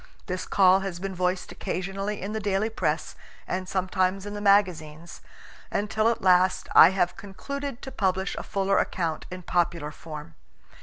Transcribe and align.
This 0.25 0.47
call 0.47 0.79
has 0.79 0.97
been 0.97 1.13
voiced 1.13 1.51
occasionally 1.51 2.23
in 2.23 2.33
the 2.33 2.39
daily 2.39 2.71
press 2.71 3.15
and 3.47 3.69
sometimes 3.69 4.25
in 4.25 4.33
the 4.33 4.41
magazines, 4.41 5.21
until 5.71 6.09
at 6.09 6.23
last 6.23 6.67
I 6.73 6.89
have 6.89 7.15
concluded 7.15 7.83
to 7.83 7.91
publish 7.91 8.35
a 8.35 8.41
fuller 8.41 8.79
account 8.79 9.27
in 9.29 9.43
popular 9.43 9.91
form. 9.91 10.33